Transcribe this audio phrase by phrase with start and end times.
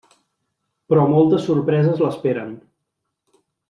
[0.93, 2.53] Però moltes sorpreses l'esperen.